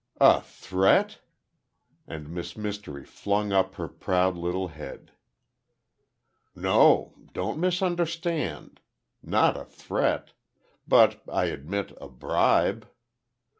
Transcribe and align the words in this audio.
"A 0.19 0.41
threat?" 0.41 1.19
and 2.07 2.27
Miss 2.27 2.57
Mystery 2.57 3.05
flung 3.05 3.51
up 3.51 3.75
her 3.75 3.87
proud 3.87 4.35
little 4.35 4.69
head. 4.69 5.11
"No; 6.55 7.13
don't 7.33 7.59
misunderstand. 7.59 8.79
Not 9.21 9.55
a 9.55 9.63
threat. 9.65 10.33
But 10.87 11.21
I 11.31 11.45
admit, 11.45 11.95
a 12.01 12.09
bribe. 12.09 12.89